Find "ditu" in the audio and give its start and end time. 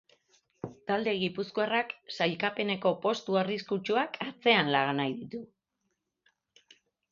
5.21-5.45